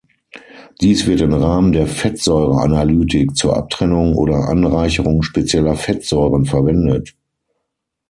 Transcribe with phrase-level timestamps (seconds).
[0.81, 7.15] Dies wird im Rahmen der Fettsäure-Analytik zur Abtrennung oder Anreicherung spezieller Fettsäuren verwendet.